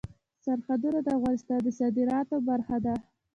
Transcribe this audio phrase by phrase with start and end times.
[0.43, 2.95] سرحدونه د افغانستان د صادراتو برخه ده.